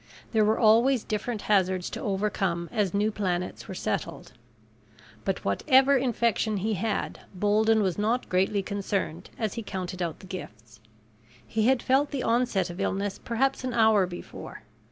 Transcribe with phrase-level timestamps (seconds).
[0.31, 4.31] There were always different hazards to overcome as new planets were settled.
[5.23, 10.25] But whatever infection he had, Bolden was not greatly concerned as he counted out the
[10.25, 10.79] gifts.
[11.45, 14.63] He had felt the onset of illness perhaps an hour before.